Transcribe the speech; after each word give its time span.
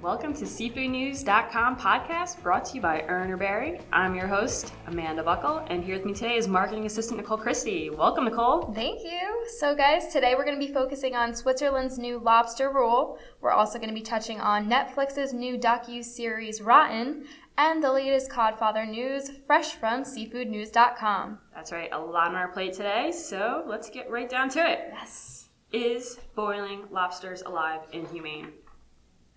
Welcome 0.00 0.32
to 0.34 0.44
SeafoodNews.com 0.44 1.76
podcast 1.76 2.40
brought 2.40 2.64
to 2.66 2.76
you 2.76 2.80
by 2.80 3.04
Urner 3.08 3.36
Barry. 3.36 3.80
I'm 3.92 4.14
your 4.14 4.28
host, 4.28 4.72
Amanda 4.86 5.24
Buckle, 5.24 5.64
and 5.66 5.82
here 5.82 5.96
with 5.96 6.04
me 6.04 6.14
today 6.14 6.36
is 6.36 6.46
marketing 6.46 6.86
assistant 6.86 7.18
Nicole 7.18 7.36
Christie. 7.36 7.90
Welcome, 7.90 8.26
Nicole. 8.26 8.72
Thank 8.72 9.02
you. 9.02 9.44
So, 9.58 9.74
guys, 9.74 10.12
today 10.12 10.36
we're 10.36 10.44
going 10.44 10.58
to 10.58 10.64
be 10.64 10.72
focusing 10.72 11.16
on 11.16 11.34
Switzerland's 11.34 11.98
new 11.98 12.20
lobster 12.20 12.70
rule. 12.72 13.18
We're 13.40 13.50
also 13.50 13.80
going 13.80 13.88
to 13.88 13.94
be 13.94 14.02
touching 14.02 14.40
on 14.40 14.70
Netflix's 14.70 15.32
new 15.32 15.58
docu 15.58 16.04
series 16.04 16.62
Rotten 16.62 17.24
and 17.56 17.82
the 17.82 17.90
latest 17.90 18.30
Codfather 18.30 18.88
news, 18.88 19.32
fresh 19.48 19.72
from 19.72 20.04
SeafoodNews.com. 20.04 21.40
That's 21.52 21.72
right, 21.72 21.90
a 21.90 21.98
lot 21.98 22.28
on 22.28 22.36
our 22.36 22.52
plate 22.52 22.72
today, 22.72 23.10
so 23.10 23.64
let's 23.66 23.90
get 23.90 24.08
right 24.08 24.30
down 24.30 24.48
to 24.50 24.60
it. 24.60 24.90
Yes. 24.92 25.48
Is 25.72 26.20
boiling 26.36 26.84
lobsters 26.92 27.42
alive 27.42 27.80
inhumane? 27.90 28.52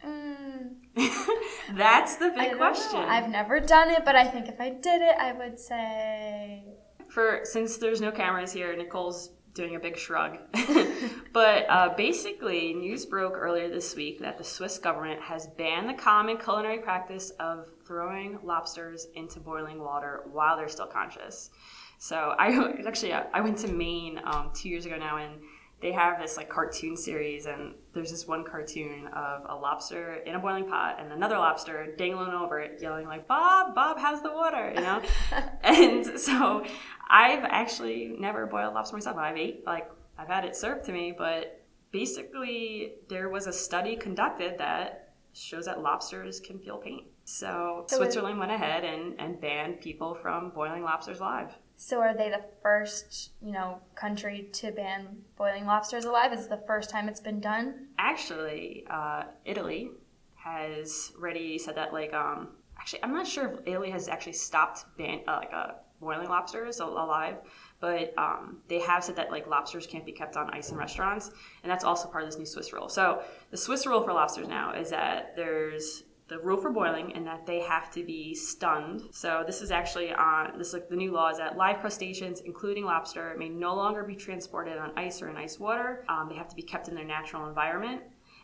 Mm, 0.05 0.76
That's 1.78 2.16
the 2.18 2.30
big 2.30 2.58
question. 2.58 3.00
know. 3.00 3.08
I've 3.08 3.30
never 3.30 3.60
done 3.60 3.90
it, 3.90 4.04
but 4.04 4.16
I 4.16 4.27
think 4.27 4.48
if 4.48 4.60
I 4.60 4.70
did 4.70 5.02
it, 5.02 5.16
I 5.20 5.32
would 5.34 5.60
say. 5.60 6.64
For 7.10 7.41
since 7.44 7.77
there's 7.77 8.02
no 8.02 8.12
cameras 8.12 8.52
here, 8.52 8.76
Nicole's 8.76 9.32
doing 9.54 9.76
a 9.76 9.80
big 9.80 9.98
shrug. 9.98 10.38
but 11.34 11.66
uh, 11.70 11.94
basically, 11.96 12.74
news 12.74 13.05
broke 13.05 13.34
earlier 13.36 13.70
this 13.70 13.96
week 13.96 14.20
that 14.20 14.38
the 14.38 14.44
Swiss 14.44 14.77
government 14.77 15.22
has 15.22 15.48
banned 15.58 15.90
the 15.90 15.94
common 15.94 16.38
culinary 16.38 16.80
practice 16.80 17.32
of 17.40 17.68
throwing 17.86 18.40
lobsters 18.44 19.08
into 19.16 19.40
boiling 19.40 19.80
water 19.80 20.24
while 20.32 20.58
they're 20.58 20.70
still 20.70 20.88
conscious. 20.88 21.49
So 21.98 22.34
I 22.40 22.84
actually 22.88 23.13
I 23.13 23.41
went 23.41 23.60
to 23.60 23.68
Maine 23.68 24.20
um, 24.24 24.52
two 24.55 24.70
years 24.70 24.86
ago 24.86 24.98
now, 24.98 25.18
and 25.18 25.34
they 25.81 25.91
have 25.91 26.20
this 26.20 26.38
like 26.38 26.48
cartoon 26.49 26.95
series, 26.95 27.48
and 27.48 27.74
there's 27.93 28.12
this 28.12 28.27
one 28.27 28.43
cartoon 28.43 29.07
of 29.07 29.46
a 29.49 29.55
lobster 29.55 30.15
in 30.26 30.35
a 30.35 30.40
boiling 30.40 30.68
pot 30.68 30.98
and 30.99 31.12
another 31.12 31.38
lobster 31.38 31.93
dangling 31.98 32.29
over 32.29 32.60
it, 32.60 32.79
yelling 32.82 33.07
like 33.07 33.27
"Bob, 33.27 33.73
Bob, 33.73 33.98
how's 33.98 34.21
the 34.21 34.32
water?" 34.32 34.71
You 34.76 34.82
know. 34.82 35.01
and 35.63 36.20
so 36.20 36.63
I've 37.10 37.43
actually 37.43 38.15
never 38.20 38.46
boiled 38.46 38.73
lobster 38.73 38.96
myself. 38.96 39.18
I've 39.18 39.38
ate 39.38 39.65
like 39.65 39.90
I've 40.18 40.27
had 40.27 40.46
it 40.46 40.55
served 40.55 40.85
to 40.85 40.91
me, 40.91 41.13
but 41.18 41.62
basically 41.91 42.93
there 43.10 43.29
was 43.29 43.48
a 43.48 43.54
study 43.54 43.95
conducted 43.95 44.60
that 44.60 45.13
shows 45.34 45.66
that 45.66 45.82
lobsters 45.82 46.40
can 46.40 46.60
feel 46.60 46.77
pain. 46.77 47.05
So, 47.24 47.86
So 47.88 47.98
Switzerland 47.98 48.40
went 48.40 48.52
ahead 48.52 48.84
and, 48.84 49.20
and 49.20 49.40
banned 49.40 49.82
people 49.82 50.16
from 50.16 50.50
boiling 50.50 50.84
lobsters 50.84 51.20
live. 51.20 51.54
So, 51.78 52.00
are 52.00 52.16
they 52.16 52.30
the 52.30 52.44
first, 52.62 53.32
you 53.41 53.52
know, 53.52 53.80
country 53.96 54.50
to 54.54 54.72
ban 54.72 55.18
boiling 55.38 55.66
lobsters 55.66 56.05
alive? 56.05 56.32
Is 56.34 56.46
it 56.46 56.50
the 56.50 56.63
first 56.68 56.90
time 56.90 57.10
it's 57.10 57.20
been 57.20 57.40
done? 57.40 57.88
Actually, 57.98 58.86
uh, 58.90 59.24
Italy 59.46 59.91
has 60.36 61.12
already 61.20 61.58
said 61.58 61.76
that 61.76 61.94
like 61.94 62.13
um 62.13 62.50
actually 62.80 63.04
I'm 63.04 63.13
not 63.13 63.28
sure 63.28 63.52
if 63.52 63.60
Italy 63.66 63.91
has 63.91 64.08
actually 64.08 64.34
stopped 64.34 64.85
ban 64.97 65.22
uh, 65.28 65.38
like 65.38 65.53
uh, 65.53 65.72
boiling 66.00 66.30
lobsters 66.30 66.80
alive, 66.80 67.38
but 67.80 68.13
um, 68.18 68.58
they 68.68 68.80
have 68.80 69.03
said 69.03 69.16
that 69.16 69.31
like 69.31 69.47
lobsters 69.47 69.85
can't 69.85 70.06
be 70.06 70.12
kept 70.12 70.35
on 70.35 70.50
ice 70.50 70.72
in 70.72 70.78
restaurants, 70.78 71.31
and 71.63 71.72
that's 71.72 71.84
also 71.84 72.09
part 72.09 72.24
of 72.24 72.30
this 72.30 72.40
new 72.40 72.46
Swiss 72.46 72.74
rule. 72.74 72.90
So 72.90 73.22
the 73.52 73.58
Swiss 73.58 73.85
rule 73.85 74.02
for 74.02 74.12
lobsters 74.13 74.47
now 74.47 74.74
is 74.74 74.90
that 74.90 75.35
there's 75.35 76.03
the 76.31 76.40
rule 76.40 76.56
for 76.56 76.72
boiling 76.72 77.13
and 77.13 77.28
that 77.28 77.46
they 77.46 77.59
have 77.59 77.91
to 77.91 78.06
be 78.06 78.34
stunned. 78.34 79.01
So 79.12 79.44
this 79.46 79.62
is 79.62 79.69
actually 79.69 80.13
on 80.13 80.57
this 80.57 80.72
like 80.72 80.88
the 80.88 80.96
new 80.96 81.12
law 81.12 81.29
is 81.29 81.38
that 81.40 81.57
live 81.57 81.81
crustaceans, 81.81 82.40
including 82.40 82.85
lobster, 82.85 83.35
may 83.38 83.50
no 83.50 83.75
longer 83.75 84.03
be 84.03 84.16
transported 84.16 84.78
on 84.78 84.97
ice 84.97 85.22
or 85.22 85.28
in 85.29 85.35
ice 85.35 85.59
water. 85.59 86.06
Um, 86.07 86.29
they 86.29 86.35
have 86.35 86.47
to 86.47 86.56
be 86.56 86.62
kept 86.62 86.88
in 86.88 86.96
their 86.96 87.03
natural 87.03 87.50
environment. 87.50 88.01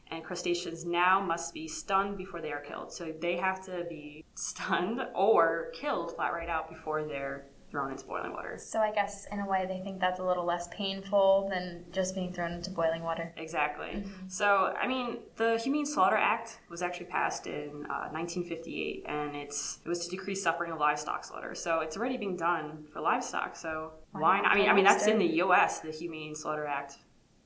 And 0.10 0.22
crustaceans 0.22 0.86
now 0.86 1.22
must 1.22 1.54
be 1.54 1.66
stunned 1.68 2.18
before 2.18 2.42
they 2.42 2.52
are 2.52 2.60
killed. 2.60 2.92
So 2.92 3.14
they 3.22 3.38
have 3.38 3.66
to 3.66 3.86
be 3.90 4.26
stunned 4.36 5.02
or 5.16 5.72
killed 5.74 6.14
flat 6.14 6.34
right 6.34 6.50
out 6.50 6.70
before 6.70 7.06
they're 7.06 7.46
thrown 7.70 7.92
into 7.92 8.06
boiling 8.06 8.32
water. 8.32 8.58
So, 8.58 8.80
I 8.80 8.92
guess 8.92 9.28
in 9.32 9.40
a 9.40 9.46
way 9.46 9.66
they 9.68 9.80
think 9.84 10.00
that's 10.00 10.20
a 10.20 10.24
little 10.24 10.46
less 10.46 10.68
painful 10.70 11.48
than 11.50 11.84
just 11.92 12.16
being 12.16 12.32
thrown 12.32 12.54
into 12.54 12.70
boiling 12.72 13.04
water. 13.04 13.34
Exactly. 13.38 14.04
So, 14.28 14.74
I 14.80 14.88
mean, 14.88 15.20
the 15.36 15.58
Humane 15.58 15.86
Slaughter 15.86 16.16
Act 16.16 16.60
was 16.70 16.82
actually 16.82 17.08
passed 17.08 17.46
in 17.48 17.86
uh, 17.90 18.08
1958, 18.12 19.04
and 19.08 19.36
it's 19.36 19.80
it 19.86 19.90
was 19.90 20.06
to 20.06 20.10
decrease 20.10 20.42
suffering 20.42 20.72
of 20.72 20.80
livestock 20.80 21.26
slaughter. 21.26 21.54
So 21.56 21.80
it's 21.82 21.98
already 21.98 22.18
being 22.18 22.38
done 22.38 22.86
for 22.94 23.02
livestock. 23.02 23.56
So 23.56 23.92
Why 24.12 24.22
why? 24.22 24.42
not? 24.42 24.52
I 24.52 24.56
mean, 24.56 24.70
I 24.70 24.74
mean 24.74 24.86
that's 24.86 25.08
in 25.08 25.20
the 25.20 25.28
U.S. 25.44 25.80
the 25.82 25.92
Humane 25.92 26.36
Slaughter 26.36 26.66
Act, 26.66 26.98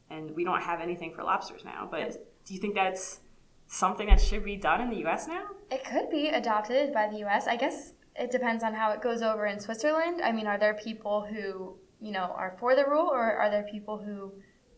and 0.09 0.31
we 0.35 0.43
don't 0.43 0.61
have 0.61 0.81
anything 0.81 1.13
for 1.13 1.23
lobsters 1.23 1.63
now. 1.65 1.87
But 1.89 2.11
do 2.45 2.53
you 2.53 2.59
think 2.59 2.75
that's 2.75 3.19
something 3.67 4.07
that 4.07 4.19
should 4.21 4.43
be 4.43 4.55
done 4.57 4.81
in 4.81 4.89
the 4.89 4.97
U.S. 4.97 5.27
now? 5.27 5.43
It 5.71 5.83
could 5.85 6.09
be 6.09 6.27
adopted 6.27 6.93
by 6.93 7.07
the 7.07 7.23
US. 7.25 7.47
I 7.47 7.55
guess 7.55 7.93
it 8.16 8.31
depends 8.31 8.63
on 8.63 8.73
how 8.73 8.91
it 8.91 9.01
goes 9.01 9.22
over 9.22 9.45
in 9.45 9.59
Switzerland. 9.59 10.22
I 10.22 10.31
mean, 10.31 10.47
are 10.47 10.57
there 10.57 10.73
people 10.73 11.25
who, 11.25 11.75
you 12.01 12.11
know, 12.11 12.33
are 12.35 12.55
for 12.59 12.75
the 12.75 12.85
rule 12.85 13.09
or 13.11 13.33
are 13.33 13.49
there 13.49 13.66
people 13.72 13.97
who, 13.97 14.31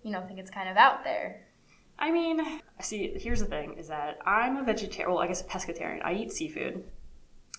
you 0.04 0.12
know, 0.12 0.22
think 0.22 0.40
it's 0.40 0.52
kind 0.52 0.70
of 0.70 0.78
out 0.78 1.04
there? 1.04 1.46
I 1.98 2.12
mean, 2.12 2.42
see, 2.82 3.14
here's 3.16 3.40
the 3.40 3.46
thing: 3.46 3.76
is 3.78 3.88
that 3.88 4.20
I'm 4.26 4.58
a 4.58 4.64
vegetarian. 4.64 5.14
Well, 5.14 5.24
I 5.24 5.28
guess 5.28 5.42
a 5.42 5.46
pescatarian. 5.46 6.04
I 6.04 6.14
eat 6.14 6.32
seafood. 6.32 6.84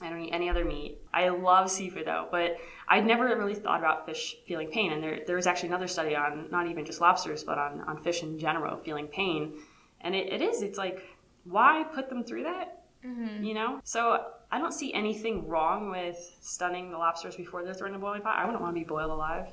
I 0.01 0.11
don't 0.11 0.21
eat 0.21 0.33
any 0.33 0.51
other 0.51 0.65
meat. 0.65 0.99
I 1.13 1.29
love 1.29 1.71
seafood 1.71 2.07
though, 2.07 2.27
but 2.31 2.57
I'd 2.89 3.07
never 3.07 3.25
really 3.25 3.55
thought 3.55 3.79
about 3.79 4.07
fish 4.07 4.37
feeling 4.47 4.69
pain. 4.71 4.93
And 4.93 5.03
there, 5.03 5.21
there 5.27 5.37
was 5.37 5.47
actually 5.47 5.69
another 5.69 5.87
study 5.87 6.17
on 6.17 6.49
not 6.51 6.67
even 6.67 6.85
just 6.85 7.01
lobsters, 7.01 7.45
but 7.45 7.59
on, 7.59 7.81
on 7.83 8.03
fish 8.03 8.23
in 8.23 8.39
general 8.39 8.77
feeling 8.79 9.07
pain. 9.07 9.55
And 10.01 10.15
it, 10.15 10.33
it 10.33 10.43
is. 10.43 10.63
It's 10.63 10.79
like, 10.79 11.03
why 11.45 11.85
put 11.95 12.09
them 12.09 12.25
through 12.25 12.43
that? 12.43 12.83
Mm-hmm. 13.07 13.45
You 13.45 13.55
know. 13.55 13.81
So 13.85 14.25
I 14.51 14.59
don't 14.59 14.73
see 14.73 14.93
anything 14.93 15.47
wrong 15.49 15.91
with 15.91 16.17
stunning 16.41 16.91
the 16.91 16.99
lobsters 16.99 17.37
before 17.37 17.65
they're 17.65 17.75
thrown 17.75 17.91
in 17.91 17.97
a 17.97 17.99
boiling 17.99 18.23
pot. 18.23 18.39
I 18.39 18.45
wouldn't 18.45 18.63
want 18.63 18.75
to 18.75 18.81
be 18.81 18.85
boiled 18.85 19.11
alive. 19.11 19.49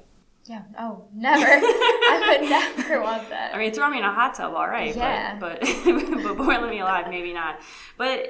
Yeah. 0.45 0.63
Oh, 0.79 1.05
never. 1.13 1.45
I 1.47 2.37
would 2.39 2.49
never 2.49 3.01
want 3.01 3.29
that. 3.29 3.53
I 3.53 3.57
mean, 3.57 3.73
throw 3.73 3.89
me 3.89 3.99
in 3.99 4.03
a 4.03 4.13
hot 4.13 4.35
tub, 4.35 4.53
all 4.53 4.67
right. 4.67 4.95
Yeah. 4.95 5.37
But 5.39 5.61
but, 5.85 6.23
but 6.23 6.37
boiling 6.37 6.69
me 6.69 6.79
alive, 6.79 7.07
maybe 7.09 7.33
not. 7.33 7.61
But 7.97 8.27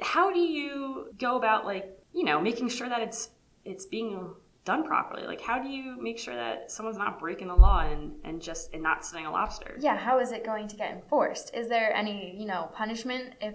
how 0.00 0.32
do 0.32 0.38
you 0.38 1.12
go 1.18 1.36
about 1.36 1.64
like 1.64 1.98
you 2.12 2.24
know 2.24 2.40
making 2.40 2.68
sure 2.68 2.88
that 2.88 3.00
it's 3.00 3.30
it's 3.64 3.86
being 3.86 4.34
done 4.64 4.84
properly? 4.84 5.26
Like, 5.26 5.40
how 5.40 5.60
do 5.60 5.68
you 5.68 5.96
make 6.00 6.18
sure 6.18 6.34
that 6.34 6.70
someone's 6.70 6.98
not 6.98 7.18
breaking 7.18 7.48
the 7.48 7.56
law 7.56 7.80
and 7.80 8.14
and 8.24 8.40
just 8.40 8.72
and 8.72 8.82
not 8.82 9.04
stunning 9.04 9.26
a 9.26 9.32
lobster? 9.32 9.76
Yeah, 9.80 9.96
how 9.96 10.20
is 10.20 10.32
it 10.32 10.44
going 10.44 10.68
to 10.68 10.76
get 10.76 10.92
enforced? 10.92 11.54
Is 11.54 11.68
there 11.68 11.92
any, 11.92 12.36
you 12.38 12.46
know, 12.46 12.70
punishment 12.74 13.34
if 13.40 13.54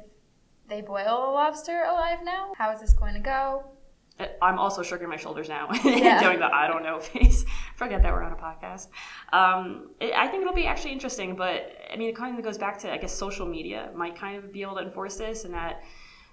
they 0.67 0.81
boil 0.81 1.29
a 1.29 1.31
lobster 1.31 1.83
alive 1.83 2.19
now? 2.23 2.53
How 2.57 2.71
is 2.71 2.81
this 2.81 2.93
going 2.93 3.13
to 3.13 3.19
go? 3.19 3.63
I'm 4.41 4.57
also 4.57 4.81
shrugging 4.81 5.09
my 5.09 5.15
shoulders 5.15 5.47
now, 5.47 5.69
Yeah. 5.83 6.19
doing 6.23 6.39
the 6.39 6.45
I 6.45 6.65
don't 6.67 6.81
know 6.81 6.99
face. 7.13 7.45
Forget 7.75 8.01
that 8.01 8.11
we're 8.11 8.23
on 8.23 8.31
a 8.31 8.35
podcast. 8.35 8.87
Um, 9.31 9.91
I 10.01 10.27
think 10.27 10.41
it'll 10.41 10.55
be 10.55 10.65
actually 10.65 10.91
interesting, 10.93 11.35
but 11.35 11.71
I 11.93 11.95
mean, 11.97 12.09
it 12.09 12.15
kind 12.15 12.37
of 12.37 12.43
goes 12.43 12.57
back 12.57 12.79
to 12.79 12.91
I 12.91 12.97
guess 12.97 13.13
social 13.13 13.45
media 13.45 13.91
might 13.95 14.15
kind 14.15 14.35
of 14.43 14.51
be 14.51 14.63
able 14.63 14.75
to 14.75 14.81
enforce 14.81 15.17
this, 15.17 15.45
and 15.45 15.53
that 15.53 15.83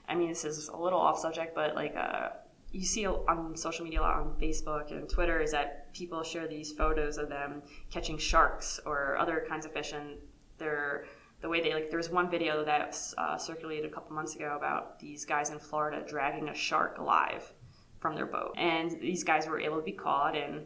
I 0.09 0.15
mean, 0.15 0.29
this 0.29 0.45
is 0.47 0.69
a 0.69 0.77
little 0.77 0.99
off 0.99 1.19
subject, 1.19 1.55
but 1.55 1.75
like 1.75 1.95
uh, 1.95 2.31
you 2.73 2.85
see 2.87 3.07
on 3.07 3.55
social 3.55 3.85
media 3.85 4.01
a 4.01 4.03
lot 4.03 4.15
on 4.17 4.35
Facebook 4.41 4.91
and 4.91 5.07
Twitter 5.07 5.41
is 5.41 5.53
that 5.53 5.93
people 5.93 6.23
share 6.23 6.49
these 6.49 6.73
photos 6.73 7.19
of 7.19 7.29
them 7.29 7.63
catching 7.91 8.17
sharks 8.17 8.81
or 8.87 9.19
other 9.19 9.45
kinds 9.47 9.67
of 9.67 9.73
fish, 9.73 9.93
and 9.93 10.17
they're 10.57 11.05
the 11.45 11.51
way 11.51 11.61
they 11.61 11.75
like. 11.75 11.91
There 11.91 11.99
was 11.99 12.09
one 12.09 12.31
video 12.31 12.65
that 12.65 12.97
uh, 13.19 13.37
circulated 13.37 13.85
a 13.85 13.93
couple 13.95 14.17
months 14.17 14.35
ago 14.35 14.55
about 14.57 14.99
these 14.99 15.27
guys 15.27 15.51
in 15.51 15.59
Florida 15.59 16.03
dragging 16.09 16.49
a 16.49 16.55
shark 16.55 16.97
alive 16.97 17.53
from 18.01 18.15
their 18.15 18.25
boat, 18.25 18.55
and 18.57 18.99
these 18.99 19.23
guys 19.23 19.47
were 19.47 19.61
able 19.61 19.77
to 19.77 19.83
be 19.83 19.93
caught. 19.93 20.35
And 20.35 20.63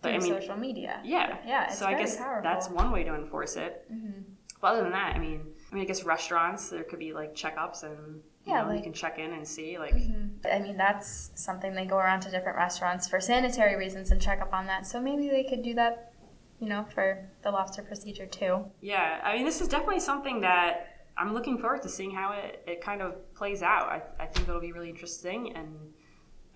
but 0.00 0.14
I 0.14 0.18
mean, 0.18 0.32
social 0.32 0.56
media. 0.56 1.00
yeah, 1.04 1.38
Yeah, 1.44 1.68
so 1.68 1.84
I 1.84 1.94
guess 1.94 2.16
powerful. 2.16 2.44
that's 2.48 2.70
one 2.70 2.92
way 2.92 3.02
to 3.02 3.12
enforce 3.16 3.56
it. 3.56 3.84
hmm 3.88 4.20
But 4.60 4.68
other 4.74 4.82
than 4.84 4.92
that, 4.92 5.16
I 5.16 5.18
mean, 5.18 5.40
I 5.72 5.74
mean, 5.74 5.82
I 5.82 5.86
guess 5.86 6.04
restaurants 6.04 6.70
there 6.70 6.84
could 6.84 7.00
be 7.00 7.12
like 7.12 7.34
checkups 7.34 7.82
and 7.82 8.22
you 8.46 8.54
Yeah, 8.54 8.62
know, 8.62 8.72
you 8.72 8.82
can 8.84 8.92
check 8.92 9.18
in 9.18 9.32
and 9.32 9.46
see 9.46 9.78
like 9.80 9.94
I 10.54 10.60
mean, 10.60 10.76
that's 10.76 11.32
something 11.34 11.74
they 11.74 11.86
go 11.86 11.96
around 11.98 12.20
to 12.20 12.30
different 12.30 12.56
restaurants 12.56 13.08
for 13.08 13.18
sanitary 13.20 13.74
reasons 13.74 14.12
and 14.12 14.22
check 14.22 14.40
up 14.40 14.54
on 14.54 14.66
that. 14.66 14.86
So 14.86 15.00
maybe 15.00 15.28
they 15.28 15.42
could 15.42 15.62
do 15.62 15.74
that, 15.74 16.12
you 16.60 16.68
know, 16.68 16.84
for 16.94 17.28
the 17.42 17.50
lobster 17.50 17.82
procedure 17.82 18.26
too. 18.26 18.64
Yeah, 18.80 19.20
I 19.24 19.34
mean, 19.36 19.44
this 19.44 19.60
is 19.60 19.68
definitely 19.68 20.00
something 20.00 20.40
that 20.42 20.86
I'm 21.16 21.34
looking 21.34 21.58
forward 21.58 21.82
to 21.82 21.88
seeing 21.88 22.10
how 22.10 22.32
it, 22.32 22.62
it 22.66 22.80
kind 22.80 23.02
of 23.02 23.34
plays 23.34 23.62
out. 23.62 23.88
I, 23.88 24.02
I 24.22 24.26
think 24.26 24.48
it'll 24.48 24.60
be 24.60 24.72
really 24.72 24.90
interesting, 24.90 25.54
and 25.56 25.74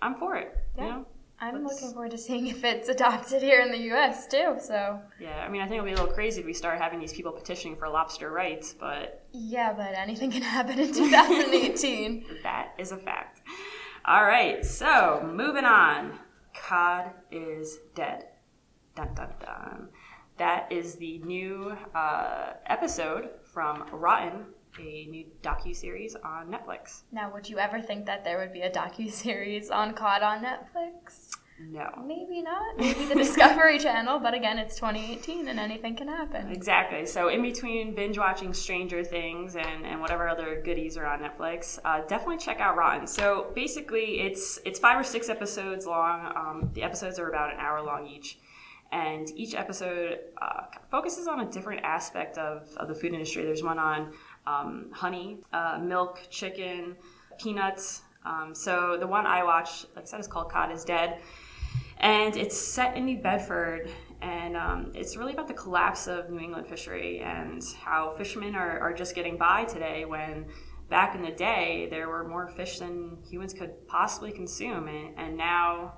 I'm 0.01 0.15
for 0.15 0.35
it. 0.35 0.55
You 0.77 0.83
Yeah. 0.83 0.89
know? 0.91 1.05
I'm 1.37 1.63
Let's- 1.65 1.73
looking 1.81 1.93
forward 1.93 2.11
to 2.11 2.17
seeing 2.17 2.47
if 2.47 2.63
it's 2.63 2.87
adopted 2.97 3.41
here 3.41 3.59
in 3.59 3.69
the 3.69 3.77
U.S. 3.91 4.25
too. 4.27 4.55
So 4.59 4.99
Yeah, 5.19 5.43
I 5.45 5.49
mean, 5.49 5.61
I 5.61 5.65
think 5.65 5.75
it'll 5.79 5.85
be 5.85 5.91
a 5.91 5.95
little 5.95 6.13
crazy 6.13 6.39
if 6.39 6.45
we 6.45 6.53
start 6.53 6.79
having 6.79 6.97
these 6.99 7.11
people 7.11 7.33
petitioning 7.33 7.75
for 7.75 7.89
lobster 7.89 8.31
rights, 8.31 8.73
but 8.73 9.25
yeah, 9.33 9.73
but 9.73 9.93
anything 9.97 10.31
can 10.31 10.41
happen 10.57 10.79
in 10.79 10.93
2018. 10.93 12.25
that 12.43 12.73
is 12.77 12.91
a 12.93 12.97
fact. 12.97 13.41
All 14.05 14.23
right, 14.23 14.63
so 14.65 15.29
moving 15.33 15.65
on. 15.65 16.19
Cod 16.53 17.11
is 17.31 17.79
dead. 17.95 18.27
Dun 18.95 19.13
dun 19.13 19.33
dun. 19.39 19.89
That 20.37 20.71
is 20.71 20.95
the 20.95 21.19
new 21.19 21.75
uh, 21.93 22.53
episode 22.65 23.29
from 23.43 23.85
Rotten 23.91 24.45
a 24.79 25.05
new 25.05 25.25
docu 25.41 25.75
series 25.75 26.15
on 26.15 26.51
Netflix. 26.51 27.03
Now, 27.11 27.31
would 27.33 27.47
you 27.47 27.59
ever 27.59 27.81
think 27.81 28.05
that 28.05 28.23
there 28.23 28.37
would 28.39 28.51
be 28.51 28.61
a 28.61 28.69
docu 28.69 29.11
series 29.11 29.69
on 29.69 29.93
cod 29.93 30.21
on 30.21 30.43
Netflix? 30.43 31.29
No. 31.57 31.89
Maybe 32.05 32.41
not. 32.41 32.77
Maybe 32.77 33.05
the 33.05 33.15
Discovery 33.15 33.79
Channel, 33.79 34.19
but 34.19 34.33
again, 34.33 34.59
it's 34.59 34.75
2018 34.75 35.47
and 35.47 35.57
anything 35.57 35.95
can 35.95 36.09
happen. 36.09 36.51
Exactly. 36.51 37.05
So, 37.05 37.29
in 37.29 37.41
between 37.41 37.95
binge 37.95 38.17
watching 38.17 38.53
Stranger 38.53 39.05
Things 39.05 39.55
and, 39.55 39.85
and 39.85 40.01
whatever 40.01 40.27
other 40.27 40.61
goodies 40.65 40.97
are 40.97 41.05
on 41.05 41.19
Netflix, 41.21 41.79
uh, 41.85 42.01
definitely 42.07 42.37
check 42.37 42.59
out 42.59 42.75
Rotten. 42.75 43.07
So, 43.07 43.51
basically, 43.55 44.19
it's 44.19 44.59
it's 44.65 44.79
five 44.79 44.99
or 44.99 45.03
six 45.03 45.29
episodes 45.29 45.85
long. 45.85 46.33
Um, 46.35 46.69
the 46.73 46.83
episodes 46.83 47.19
are 47.19 47.29
about 47.29 47.53
an 47.53 47.59
hour 47.59 47.81
long 47.81 48.05
each. 48.05 48.37
And 48.91 49.29
each 49.35 49.55
episode 49.55 50.19
uh, 50.41 50.61
focuses 50.89 51.27
on 51.27 51.41
a 51.41 51.51
different 51.51 51.83
aspect 51.83 52.37
of, 52.37 52.69
of 52.77 52.87
the 52.87 52.95
food 52.95 53.13
industry. 53.13 53.43
There's 53.43 53.63
one 53.63 53.79
on 53.79 54.13
um, 54.47 54.89
honey, 54.93 55.39
uh, 55.51 55.79
milk, 55.81 56.21
chicken, 56.29 56.95
peanuts. 57.39 58.03
Um, 58.25 58.55
so, 58.55 58.97
the 58.99 59.07
one 59.07 59.25
I 59.25 59.43
watched, 59.43 59.87
like 59.95 60.05
I 60.05 60.07
said, 60.07 60.19
is 60.19 60.27
called 60.27 60.51
Cod 60.51 60.71
is 60.71 60.83
Dead 60.83 61.19
and 61.99 62.35
it's 62.35 62.57
set 62.57 62.97
in 62.97 63.05
New 63.05 63.17
Bedford, 63.17 63.89
and 64.21 64.57
um, 64.57 64.91
it's 64.93 65.15
really 65.15 65.33
about 65.33 65.47
the 65.47 65.53
collapse 65.53 66.07
of 66.07 66.29
New 66.29 66.39
England 66.39 66.67
fishery 66.67 67.21
and 67.21 67.63
how 67.81 68.11
fishermen 68.11 68.55
are, 68.55 68.79
are 68.79 68.93
just 68.93 69.15
getting 69.15 69.37
by 69.37 69.63
today 69.65 70.05
when 70.05 70.45
back 70.89 71.15
in 71.15 71.21
the 71.21 71.31
day 71.31 71.87
there 71.89 72.07
were 72.07 72.27
more 72.27 72.47
fish 72.47 72.79
than 72.79 73.17
humans 73.27 73.53
could 73.53 73.87
possibly 73.87 74.31
consume, 74.31 74.87
and, 74.87 75.17
and 75.17 75.37
now 75.37 75.93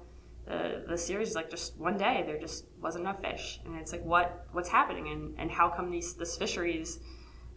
the, 0.48 0.84
the 0.88 0.98
series 0.98 1.30
is 1.30 1.36
like 1.36 1.50
just 1.50 1.78
one 1.78 1.98
day 1.98 2.24
there 2.26 2.40
just 2.40 2.66
wasn't 2.82 3.04
enough 3.04 3.22
fish, 3.22 3.60
and 3.66 3.76
it's 3.76 3.92
like 3.92 4.04
what 4.04 4.46
what's 4.54 4.70
happening? 4.70 5.10
And, 5.10 5.36
and 5.38 5.52
how 5.52 5.70
come 5.70 5.92
these 5.92 6.14
this 6.14 6.38
fishery 6.38 6.80
is 6.82 7.00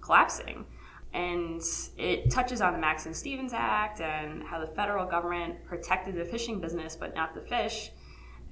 collapsing? 0.01 0.67
And 1.13 1.61
it 1.97 2.31
touches 2.31 2.61
on 2.61 2.73
the 2.73 2.79
Magnuson-Stevens 2.79 3.53
Act 3.53 4.01
and 4.01 4.45
how 4.45 4.61
the 4.61 4.69
federal 4.69 5.07
government 5.07 5.65
protected 5.65 6.15
the 6.15 6.25
fishing 6.25 6.61
business 6.61 6.95
but 6.95 7.15
not 7.15 7.35
the 7.35 7.41
fish. 7.41 7.91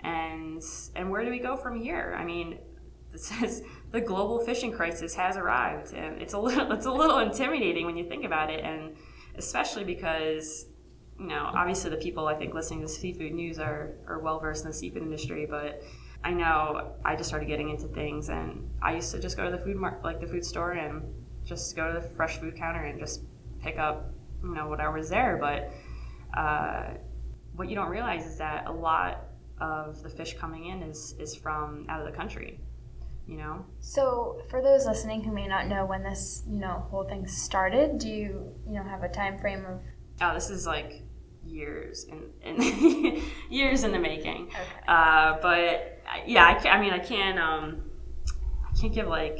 And 0.00 0.62
and 0.94 1.10
where 1.10 1.24
do 1.24 1.30
we 1.30 1.40
go 1.40 1.56
from 1.56 1.80
here? 1.80 2.16
I 2.16 2.24
mean, 2.24 2.58
it 3.12 3.20
says 3.20 3.62
the 3.90 4.00
global 4.00 4.38
fishing 4.44 4.70
crisis 4.70 5.14
has 5.16 5.36
arrived, 5.36 5.94
and 5.94 6.22
it's 6.22 6.34
a 6.34 6.38
little 6.38 6.70
it's 6.76 6.86
a 6.86 6.92
little 6.92 7.18
intimidating 7.18 7.86
when 7.86 7.96
you 7.96 8.08
think 8.08 8.24
about 8.24 8.50
it, 8.50 8.64
and 8.64 8.96
especially 9.36 9.82
because 9.82 10.66
you 11.18 11.26
know 11.26 11.50
obviously 11.54 11.90
the 11.90 11.96
people 11.96 12.26
I 12.26 12.34
think 12.34 12.54
listening 12.54 12.80
to 12.82 12.88
seafood 12.88 13.32
news 13.32 13.58
are 13.58 13.92
are 14.06 14.20
well 14.20 14.38
versed 14.38 14.64
in 14.64 14.70
the 14.70 14.76
seafood 14.76 15.02
industry, 15.02 15.46
but 15.46 15.82
I 16.24 16.32
know 16.32 16.92
I 17.04 17.14
just 17.14 17.28
started 17.28 17.46
getting 17.46 17.70
into 17.70 17.86
things, 17.88 18.28
and 18.28 18.68
I 18.82 18.94
used 18.94 19.12
to 19.12 19.20
just 19.20 19.36
go 19.36 19.44
to 19.44 19.50
the 19.50 19.62
food 19.62 19.76
market, 19.76 20.04
like 20.04 20.20
the 20.20 20.26
food 20.26 20.44
store, 20.44 20.72
and 20.72 21.02
just 21.44 21.76
go 21.76 21.92
to 21.92 22.00
the 22.00 22.06
fresh 22.16 22.38
food 22.38 22.56
counter 22.56 22.82
and 22.82 22.98
just 22.98 23.22
pick 23.62 23.78
up 23.78 24.12
you 24.42 24.54
know 24.54 24.68
whatever 24.68 24.92
was 24.92 25.08
there, 25.08 25.38
but. 25.40 25.72
Uh, 26.36 26.94
what 27.58 27.68
you 27.68 27.74
don't 27.74 27.88
realize 27.90 28.24
is 28.24 28.38
that 28.38 28.66
a 28.68 28.72
lot 28.72 29.24
of 29.60 30.00
the 30.04 30.08
fish 30.08 30.36
coming 30.38 30.66
in 30.66 30.82
is 30.82 31.16
is 31.18 31.34
from 31.34 31.84
out 31.88 32.00
of 32.00 32.06
the 32.06 32.16
country 32.16 32.60
you 33.26 33.36
know 33.36 33.64
so 33.80 34.40
for 34.48 34.62
those 34.62 34.86
listening 34.86 35.22
who 35.22 35.32
may 35.32 35.48
not 35.48 35.66
know 35.66 35.84
when 35.84 36.04
this 36.04 36.44
you 36.48 36.60
know 36.60 36.86
whole 36.88 37.02
thing 37.04 37.26
started 37.26 37.98
do 37.98 38.08
you 38.08 38.54
you 38.66 38.74
know 38.74 38.84
have 38.84 39.02
a 39.02 39.08
time 39.08 39.36
frame 39.38 39.64
of 39.64 39.80
oh 40.20 40.32
this 40.34 40.50
is 40.50 40.66
like 40.66 41.02
years 41.48 42.04
in, 42.04 42.30
in 42.42 43.22
years 43.50 43.84
in 43.84 43.92
the 43.92 43.98
making 43.98 44.46
okay. 44.48 44.62
uh, 44.86 45.36
but 45.40 46.00
yeah 46.26 46.46
I, 46.46 46.54
can, 46.54 46.76
I 46.76 46.80
mean 46.80 46.92
i 46.92 46.98
can't 46.98 47.38
um 47.38 47.82
i 48.66 48.78
can't 48.78 48.92
give 48.92 49.06
like 49.06 49.38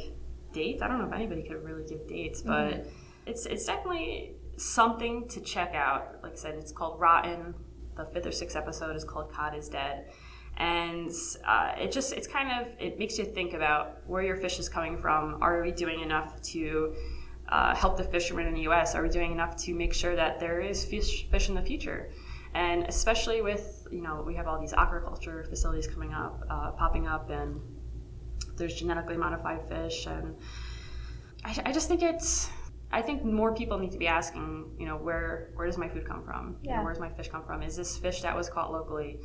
dates 0.53 0.81
i 0.81 0.87
don't 0.87 0.99
know 0.99 1.05
if 1.05 1.13
anybody 1.13 1.43
could 1.43 1.63
really 1.63 1.83
give 1.83 2.07
dates 2.07 2.41
but 2.41 2.73
mm-hmm. 2.73 2.89
it's 3.25 3.45
it's 3.45 3.65
definitely 3.65 4.33
something 4.57 5.27
to 5.29 5.39
check 5.41 5.73
out 5.75 6.19
like 6.23 6.33
i 6.33 6.35
said 6.35 6.55
it's 6.55 6.71
called 6.71 6.99
rotten 6.99 7.53
the 7.99 8.05
fifth 8.05 8.25
or 8.25 8.31
sixth 8.31 8.55
episode 8.55 8.95
is 8.95 9.03
called 9.03 9.31
Cod 9.31 9.55
is 9.55 9.69
Dead. 9.69 10.05
And 10.57 11.11
uh, 11.45 11.73
it 11.77 11.91
just, 11.91 12.11
it's 12.13 12.27
kind 12.27 12.49
of, 12.51 12.73
it 12.79 12.97
makes 12.97 13.17
you 13.17 13.25
think 13.25 13.53
about 13.53 14.01
where 14.07 14.23
your 14.23 14.35
fish 14.35 14.59
is 14.59 14.67
coming 14.67 14.97
from. 14.97 15.37
Are 15.41 15.61
we 15.61 15.71
doing 15.71 16.01
enough 16.01 16.41
to 16.41 16.95
uh, 17.49 17.75
help 17.75 17.97
the 17.97 18.03
fishermen 18.03 18.47
in 18.47 18.53
the 18.53 18.61
U.S.? 18.61 18.95
Are 18.95 19.03
we 19.03 19.09
doing 19.09 19.31
enough 19.31 19.55
to 19.63 19.73
make 19.73 19.93
sure 19.93 20.15
that 20.15 20.39
there 20.39 20.59
is 20.61 20.85
fish, 20.85 21.27
fish 21.29 21.49
in 21.49 21.55
the 21.55 21.61
future? 21.61 22.11
And 22.53 22.83
especially 22.83 23.41
with, 23.41 23.87
you 23.91 24.01
know, 24.01 24.23
we 24.25 24.35
have 24.35 24.47
all 24.47 24.59
these 24.59 24.73
aquaculture 24.73 25.47
facilities 25.49 25.87
coming 25.87 26.13
up, 26.13 26.43
uh, 26.49 26.71
popping 26.71 27.07
up, 27.07 27.29
and 27.29 27.61
there's 28.55 28.75
genetically 28.75 29.17
modified 29.17 29.67
fish. 29.67 30.07
And 30.07 30.35
I, 31.43 31.55
I 31.65 31.71
just 31.71 31.87
think 31.87 32.01
it's, 32.01 32.49
I 32.91 33.01
think 33.01 33.23
more 33.23 33.53
people 33.53 33.77
need 33.77 33.91
to 33.91 33.99
be 33.99 34.07
asking, 34.07 34.71
you 34.79 34.87
know, 34.87 34.97
where 34.97 35.51
where 35.53 35.67
does 35.67 35.77
my 35.77 35.87
food 35.87 36.07
come 36.07 36.23
from? 36.23 36.57
Yeah. 36.63 36.71
You 36.71 36.77
know, 36.77 36.83
where's 36.85 36.99
my 36.99 37.09
fish 37.09 37.29
come 37.29 37.43
from? 37.43 37.61
Is 37.61 37.75
this 37.75 37.97
fish 37.97 38.21
that 38.21 38.35
was 38.35 38.49
caught 38.49 38.71
locally? 38.71 39.19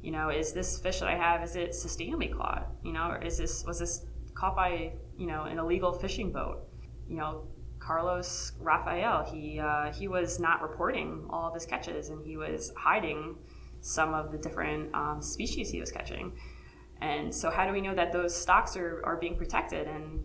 You 0.00 0.12
know, 0.12 0.30
is 0.30 0.54
this 0.54 0.78
fish 0.78 1.00
that 1.00 1.08
I 1.08 1.16
have 1.16 1.42
is 1.42 1.56
it 1.56 1.72
sustainably 1.72 2.34
caught? 2.34 2.68
You 2.82 2.92
know, 2.92 3.10
or 3.10 3.18
is 3.18 3.36
this 3.36 3.64
was 3.66 3.78
this 3.78 4.06
caught 4.34 4.56
by 4.56 4.92
you 5.18 5.26
know 5.26 5.44
an 5.44 5.58
illegal 5.58 5.92
fishing 5.92 6.32
boat? 6.32 6.66
You 7.08 7.16
know, 7.16 7.44
Carlos 7.80 8.52
Rafael, 8.60 9.24
he 9.24 9.58
uh, 9.58 9.92
he 9.92 10.06
was 10.06 10.38
not 10.38 10.62
reporting 10.62 11.26
all 11.30 11.48
of 11.48 11.54
his 11.54 11.66
catches, 11.66 12.10
and 12.10 12.24
he 12.24 12.36
was 12.36 12.72
hiding 12.76 13.36
some 13.80 14.14
of 14.14 14.30
the 14.30 14.38
different 14.38 14.94
um, 14.94 15.22
species 15.22 15.70
he 15.70 15.80
was 15.80 15.90
catching. 15.90 16.32
And 17.00 17.34
so, 17.34 17.50
how 17.50 17.66
do 17.66 17.72
we 17.72 17.80
know 17.80 17.94
that 17.94 18.12
those 18.12 18.36
stocks 18.36 18.76
are, 18.76 19.02
are 19.04 19.16
being 19.16 19.36
protected? 19.36 19.88
And 19.88 20.22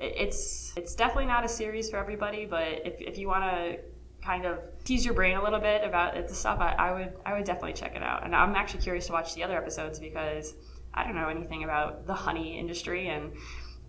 it's 0.00 0.72
it's 0.76 0.94
definitely 0.94 1.26
not 1.26 1.44
a 1.44 1.48
series 1.48 1.90
for 1.90 1.98
everybody, 1.98 2.46
but 2.46 2.66
if, 2.84 3.00
if 3.00 3.18
you 3.18 3.28
want 3.28 3.44
to 3.44 3.78
kind 4.22 4.44
of 4.44 4.58
tease 4.82 5.04
your 5.04 5.14
brain 5.14 5.36
a 5.36 5.44
little 5.44 5.60
bit 5.60 5.84
about 5.84 6.26
the 6.26 6.34
stuff, 6.34 6.58
I, 6.58 6.72
I, 6.72 6.92
would 6.92 7.12
I 7.24 7.34
would 7.34 7.44
definitely 7.44 7.74
check 7.74 7.94
it 7.94 8.02
out. 8.02 8.24
And 8.24 8.34
I'm 8.34 8.54
actually 8.56 8.80
curious 8.80 9.06
to 9.06 9.12
watch 9.12 9.34
the 9.34 9.44
other 9.44 9.56
episodes 9.56 10.00
because 10.00 10.54
I 10.92 11.04
don't 11.04 11.14
know 11.14 11.28
anything 11.28 11.64
about 11.64 12.06
the 12.06 12.14
honey 12.14 12.58
industry 12.58 13.08
and 13.08 13.32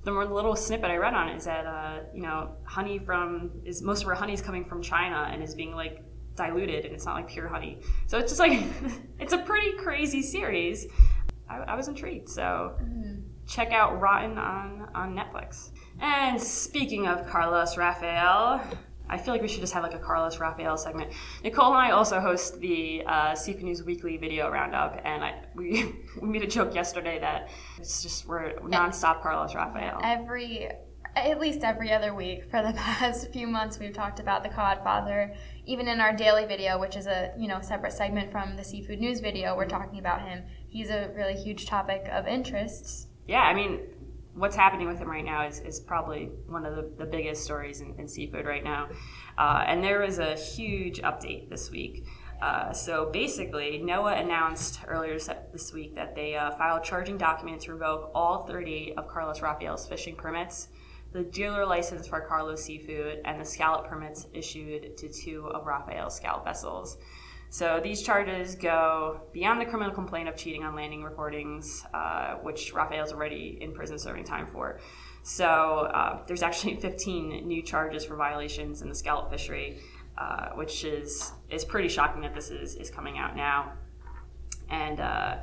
the 0.07 0.13
more 0.13 0.23
little 0.23 0.55
snippet 0.55 0.89
I 0.89 0.95
read 0.95 1.13
on 1.13 1.27
it 1.27 1.35
is 1.35 1.43
that 1.43 1.65
uh, 1.65 1.99
you 2.15 2.21
know 2.21 2.51
honey 2.63 2.97
from 2.97 3.51
is 3.65 3.81
most 3.81 4.03
of 4.03 4.07
our 4.07 4.15
honey 4.15 4.31
is 4.31 4.41
coming 4.41 4.63
from 4.63 4.81
China 4.81 5.29
and 5.29 5.43
is 5.43 5.53
being 5.53 5.75
like 5.75 6.01
diluted 6.33 6.85
and 6.85 6.95
it's 6.95 7.05
not 7.05 7.15
like 7.15 7.27
pure 7.27 7.49
honey. 7.49 7.81
So 8.05 8.17
it's 8.17 8.31
just 8.31 8.39
like 8.39 8.63
it's 9.19 9.33
a 9.33 9.37
pretty 9.39 9.73
crazy 9.73 10.21
series. 10.21 10.87
I, 11.49 11.57
I 11.57 11.75
was 11.75 11.89
intrigued. 11.89 12.29
So 12.29 12.77
mm-hmm. 12.81 13.19
check 13.47 13.73
out 13.73 13.99
Rotten 13.99 14.37
on 14.37 14.87
on 14.95 15.13
Netflix. 15.13 15.71
And 15.99 16.41
speaking 16.41 17.05
of 17.05 17.27
Carlos 17.27 17.75
Rafael, 17.75 18.61
I 19.09 19.17
feel 19.17 19.33
like 19.33 19.41
we 19.41 19.47
should 19.47 19.61
just 19.61 19.73
have 19.73 19.83
like 19.83 19.93
a 19.93 19.99
Carlos 19.99 20.39
Rafael 20.39 20.77
segment. 20.77 21.13
Nicole 21.43 21.67
and 21.67 21.77
I 21.77 21.91
also 21.91 22.19
host 22.19 22.59
the 22.59 23.03
uh, 23.05 23.35
Seafood 23.35 23.63
News 23.63 23.83
Weekly 23.83 24.17
video 24.17 24.49
roundup, 24.49 25.01
and 25.03 25.23
I, 25.23 25.35
we 25.55 25.95
we 26.21 26.27
made 26.27 26.43
a 26.43 26.47
joke 26.47 26.75
yesterday 26.75 27.19
that 27.19 27.49
it's 27.77 28.03
just 28.03 28.27
we're 28.27 28.53
nonstop 28.59 29.21
Carlos 29.21 29.55
Rafael. 29.55 29.99
Every 30.03 30.69
at 31.15 31.39
least 31.39 31.63
every 31.63 31.91
other 31.91 32.13
week 32.13 32.49
for 32.49 32.61
the 32.61 32.73
past 32.77 33.31
few 33.31 33.47
months 33.47 33.79
we've 33.79 33.93
talked 33.93 34.19
about 34.19 34.43
the 34.43 34.49
codfather 34.49 35.35
even 35.65 35.87
in 35.87 35.99
our 35.99 36.15
daily 36.15 36.45
video 36.45 36.79
which 36.79 36.95
is 36.95 37.07
a 37.07 37.33
you 37.37 37.47
know 37.47 37.59
separate 37.61 37.93
segment 37.93 38.31
from 38.31 38.55
the 38.55 38.63
seafood 38.63 38.99
news 38.99 39.19
video 39.19 39.55
we're 39.55 39.65
talking 39.65 39.99
about 39.99 40.21
him 40.21 40.43
he's 40.67 40.89
a 40.89 41.11
really 41.15 41.33
huge 41.33 41.65
topic 41.65 42.07
of 42.11 42.27
interest 42.27 43.07
yeah 43.27 43.41
i 43.41 43.53
mean 43.53 43.79
what's 44.37 44.55
happening 44.55 44.87
with 44.87 44.99
him 44.99 45.09
right 45.09 45.25
now 45.25 45.45
is, 45.45 45.59
is 45.61 45.79
probably 45.79 46.29
one 46.47 46.65
of 46.65 46.75
the, 46.75 46.91
the 46.97 47.05
biggest 47.05 47.43
stories 47.43 47.81
in, 47.81 47.95
in 47.97 48.07
seafood 48.07 48.45
right 48.45 48.63
now. 48.63 48.87
Uh, 49.37 49.63
and 49.67 49.83
there 49.83 50.01
was 50.01 50.19
a 50.19 50.35
huge 50.35 51.01
update 51.01 51.49
this 51.49 51.71
week. 51.71 52.05
Uh, 52.41 52.71
so 52.71 53.09
basically, 53.11 53.81
NOAA 53.83 54.21
announced 54.21 54.81
earlier 54.87 55.17
this 55.51 55.73
week 55.73 55.95
that 55.95 56.13
they 56.13 56.35
uh, 56.35 56.51
filed 56.51 56.83
charging 56.83 57.17
documents 57.17 57.65
to 57.65 57.73
revoke 57.73 58.11
all 58.13 58.45
30 58.45 58.93
of 58.95 59.07
Carlos 59.07 59.41
Rafael's 59.41 59.87
fishing 59.87 60.15
permits, 60.15 60.67
the 61.13 61.23
dealer 61.23 61.65
license 61.65 62.07
for 62.07 62.21
Carlos 62.21 62.63
Seafood, 62.63 63.21
and 63.25 63.41
the 63.41 63.45
scallop 63.45 63.87
permits 63.87 64.27
issued 64.33 64.97
to 64.97 65.09
two 65.09 65.47
of 65.47 65.65
Rafael's 65.65 66.15
scallop 66.15 66.45
vessels. 66.45 66.97
So 67.49 67.79
these 67.81 68.01
charges 68.01 68.55
go 68.55 69.21
beyond 69.31 69.61
the 69.61 69.65
criminal 69.65 69.93
complaint 69.93 70.27
of 70.27 70.35
cheating 70.35 70.63
on 70.63 70.75
landing 70.75 71.03
recordings, 71.03 71.85
uh, 71.93 72.35
which 72.35 72.73
Rafael's 72.73 73.13
already 73.13 73.57
in 73.61 73.73
prison 73.73 73.97
serving 73.97 74.25
time 74.25 74.47
for. 74.51 74.79
So 75.23 75.45
uh, 75.45 76.25
there's 76.27 76.43
actually 76.43 76.75
15 76.81 77.47
new 77.47 77.61
charges 77.61 78.03
for 78.05 78.15
violations 78.15 78.81
in 78.81 78.89
the 78.89 78.95
scallop 78.95 79.31
fishery, 79.31 79.79
uh, 80.17 80.49
which 80.55 80.83
is 80.83 81.31
is 81.49 81.63
pretty 81.63 81.87
shocking 81.87 82.21
that 82.21 82.35
this 82.35 82.49
is 82.49 82.75
is 82.75 82.89
coming 82.89 83.17
out 83.17 83.35
now. 83.35 83.73
And 84.69 84.99
uh, 84.99 85.37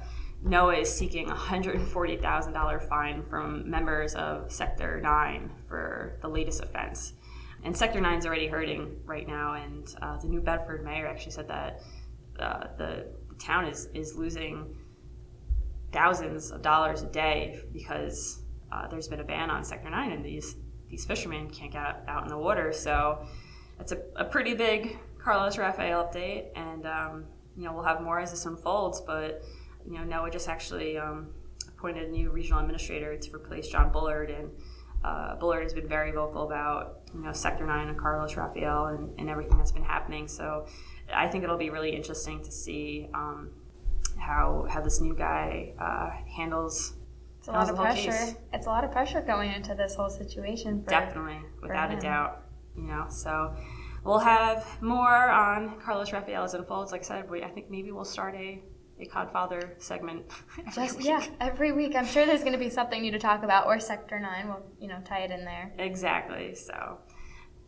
NOAA 0.45 0.83
is 0.83 0.95
seeking 0.95 1.31
a 1.31 1.35
$140,000 1.35 2.89
fine 2.89 3.23
from 3.31 3.69
members 3.71 4.15
of 4.15 4.53
Sector 4.53 5.01
9 5.01 5.51
for 5.67 6.19
the 6.21 6.29
latest 6.29 6.63
offense. 6.63 7.15
And 7.64 7.76
Sector 7.76 8.00
9 8.00 8.18
is 8.18 8.26
already 8.26 8.47
hurting 8.47 9.00
right 9.04 9.26
now, 9.26 9.54
and 9.54 9.94
uh, 10.02 10.18
the 10.18 10.28
New 10.28 10.40
Bedford 10.40 10.85
mayor 10.85 11.06
actually 11.06 11.33
said 11.33 11.49
that 11.49 11.80
uh, 12.38 12.66
the, 12.76 13.06
the 13.28 13.35
town 13.37 13.66
is, 13.66 13.88
is 13.94 14.16
losing 14.16 14.76
thousands 15.90 16.50
of 16.50 16.61
dollars 16.61 17.02
a 17.02 17.06
day 17.06 17.61
because 17.73 18.42
uh, 18.71 18.87
there's 18.88 19.09
been 19.09 19.21
a 19.21 19.25
ban 19.25 19.50
on 19.50 19.64
Sector 19.64 19.90
9 19.90 20.12
and 20.12 20.25
these 20.25 20.56
these 20.90 21.04
fishermen 21.04 21.50
can't 21.50 21.73
get 21.73 21.80
out, 21.80 21.97
out 22.06 22.23
in 22.23 22.28
the 22.28 22.38
water. 22.38 22.73
So 22.73 23.26
it's 23.80 23.92
a, 23.92 23.99
a 24.14 24.25
pretty 24.25 24.54
big 24.54 24.99
Carlos 25.18 25.59
Rafael 25.59 26.04
update, 26.04 26.49
and 26.54 26.87
um, 26.87 27.25
you 27.56 27.64
know 27.64 27.73
we'll 27.73 27.83
have 27.83 28.00
more 28.00 28.21
as 28.21 28.30
this 28.30 28.47
unfolds. 28.47 29.00
But 29.00 29.42
you 29.87 29.99
know 29.99 30.04
NOAA 30.04 30.33
just 30.33 30.49
actually 30.49 30.97
um, 30.97 31.30
appointed 31.68 32.09
a 32.09 32.11
new 32.11 32.30
regional 32.30 32.61
administrator 32.61 33.16
to 33.16 33.35
replace 33.35 33.66
John 33.68 33.90
Bullard, 33.90 34.30
and 34.30 34.50
uh, 35.05 35.37
Bullard 35.37 35.63
has 35.63 35.75
been 35.75 35.87
very 35.87 36.13
vocal 36.13 36.47
about 36.47 37.03
you 37.15 37.21
know 37.21 37.33
Sector 37.33 37.67
Nine 37.67 37.89
and 37.89 37.99
Carlos 37.99 38.37
Rafael 38.37 38.87
and, 38.87 39.13
and 39.19 39.29
everything 39.29 39.59
that's 39.59 39.73
been 39.73 39.85
happening. 39.85 40.27
So 40.27 40.67
I 41.13 41.29
think 41.29 41.45
it'll 41.45 41.59
be 41.59 41.71
really 41.71 41.95
interesting 41.95 42.43
to 42.43 42.51
see 42.51 43.09
um, 43.13 43.51
how 44.19 44.67
how 44.71 44.81
this 44.81 45.01
new 45.01 45.15
guy 45.15 45.75
uh, 45.79 46.11
handles. 46.35 46.95
It's 47.39 47.49
a 47.49 47.53
lot 47.53 47.69
of 47.69 47.77
pressure. 47.77 48.11
Case. 48.11 48.35
It's 48.55 48.67
a 48.67 48.71
lot 48.71 48.85
of 48.85 48.91
pressure 48.91 49.21
going 49.21 49.53
into 49.53 49.75
this 49.75 49.95
whole 49.95 50.09
situation. 50.09 50.83
For, 50.83 50.91
Definitely, 50.91 51.41
without 51.61 51.93
a 51.93 52.01
doubt. 52.01 52.41
You 52.75 52.85
know, 52.85 53.07
so 53.11 53.55
we'll 54.05 54.19
have 54.19 54.67
more 54.81 55.31
on 55.31 55.79
Carlos 55.81 56.13
Rafael 56.13 56.45
as 56.45 56.55
it 56.55 56.61
unfolds. 56.61 56.93
Like 56.93 57.03
I 57.03 57.05
said, 57.05 57.31
we, 57.31 57.45
I 57.45 57.51
think 57.51 57.71
maybe 57.71 57.93
we'll 57.93 58.05
start 58.07 58.35
a 58.35 58.63
a 59.01 59.07
Codfather 59.07 59.71
segment. 59.79 60.25
Just 60.75 60.99
week. 60.99 61.07
yeah, 61.07 61.27
every 61.41 61.73
week. 61.73 61.95
I'm 61.97 62.07
sure 62.07 62.27
there's 62.27 62.41
going 62.41 62.53
to 62.53 62.59
be 62.59 62.71
something 62.71 63.01
new 63.01 63.11
to 63.11 63.19
talk 63.19 63.43
about, 63.43 63.67
or 63.67 63.81
Sector 63.81 64.19
Nine. 64.21 64.49
We'll 64.49 64.63
you 64.81 64.89
know 64.89 65.01
tie 65.05 65.21
it 65.21 65.31
in 65.31 65.45
there. 65.45 65.73
Exactly. 65.79 66.55
So, 66.55 66.99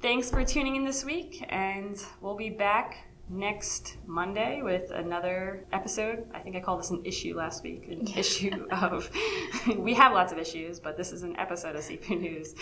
thanks 0.00 0.30
for 0.30 0.44
tuning 0.44 0.76
in 0.76 0.84
this 0.84 1.04
week, 1.04 1.44
and 1.48 1.96
we'll 2.20 2.36
be 2.36 2.50
back 2.50 2.96
next 3.28 3.96
Monday 4.06 4.62
with 4.62 4.90
another 4.90 5.66
episode. 5.72 6.26
I 6.32 6.38
think 6.38 6.56
I 6.56 6.60
called 6.60 6.80
this 6.80 6.90
an 6.90 7.02
issue 7.04 7.36
last 7.36 7.64
week. 7.64 7.88
An 7.88 8.06
yeah. 8.06 8.18
issue 8.18 8.66
of 8.70 9.10
we 9.76 9.94
have 9.94 10.12
lots 10.12 10.32
of 10.32 10.38
issues, 10.38 10.80
but 10.80 10.96
this 10.96 11.12
is 11.12 11.22
an 11.22 11.36
episode 11.36 11.76
of 11.76 11.82
Seafood 11.82 12.20
News. 12.20 12.54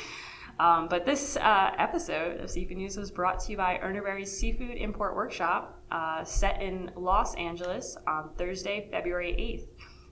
Um, 0.59 0.89
but 0.89 1.05
this 1.05 1.37
uh, 1.37 1.71
episode 1.79 2.41
of 2.41 2.51
Seafood 2.51 2.77
News 2.77 2.97
was 2.97 3.11
brought 3.11 3.41
to 3.41 3.51
you 3.51 3.57
by 3.57 3.81
Urner 3.83 4.25
Seafood 4.25 4.77
Import 4.77 5.17
Workshop, 5.17 5.83
uh, 5.91 6.25
set 6.25 6.63
in 6.63 6.93
Los 6.95 7.35
Angeles 7.35 7.97
on 8.07 8.31
Thursday, 8.39 8.89
February 8.91 9.33
8th. 9.33 9.67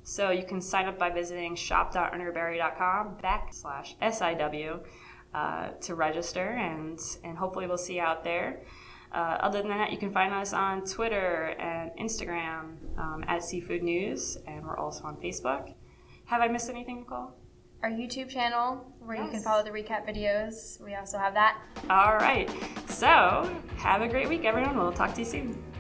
So 0.05 0.31
you 0.31 0.45
can 0.45 0.61
sign 0.61 0.87
up 0.87 0.99
by 0.99 1.11
visiting 1.11 1.55
shop.urnerbarry.com 1.55 3.19
backslash 3.23 3.97
SIW 4.01 4.81
uh, 5.33 5.69
to 5.81 5.95
register, 5.95 6.51
and, 6.51 6.99
and 7.23 7.39
hopefully 7.39 7.69
we'll 7.69 7.79
see 7.79 7.97
you 7.97 8.03
out 8.03 8.25
there. 8.25 8.63
Uh, 9.13 9.37
other 9.41 9.61
than 9.61 9.69
that, 9.69 9.93
you 9.93 9.99
can 9.99 10.13
find 10.13 10.33
us 10.33 10.53
on 10.53 10.85
Twitter 10.85 11.55
and 11.59 11.91
Instagram 12.01 12.77
um, 12.99 13.25
at 13.29 13.45
Seafood 13.45 13.83
News, 13.83 14.39
and 14.47 14.65
we're 14.65 14.77
also 14.77 15.05
on 15.05 15.17
Facebook. 15.17 15.75
Have 16.25 16.41
I 16.41 16.49
missed 16.49 16.69
anything, 16.69 17.01
Nicole? 17.01 17.35
Our 17.83 17.91
YouTube 17.91 18.29
channel 18.29 18.85
where 19.01 19.17
yes. 19.17 19.27
you 19.27 19.31
can 19.33 19.43
follow 19.43 19.63
the 19.63 19.71
recap 19.71 20.07
videos. 20.09 20.81
We 20.81 20.95
also 20.95 21.19
have 21.19 21.35
that. 21.35 21.59
All 21.91 22.15
right. 22.15 22.51
So, 22.89 23.51
have 23.77 24.03
a 24.03 24.09
great 24.09 24.29
week, 24.29 24.45
everyone. 24.45 24.77
We'll 24.77 24.93
talk 24.93 25.15
to 25.15 25.21
you 25.21 25.27
soon. 25.27 25.72